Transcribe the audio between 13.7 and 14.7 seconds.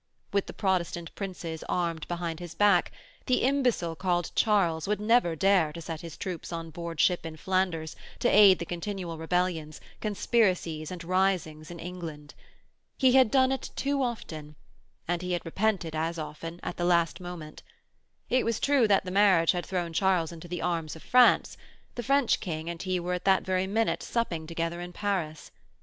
too often,